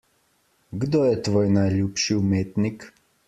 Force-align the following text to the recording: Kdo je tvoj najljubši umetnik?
Kdo 0.83 1.01
je 1.09 1.19
tvoj 1.27 1.51
najljubši 1.59 2.17
umetnik? 2.23 2.89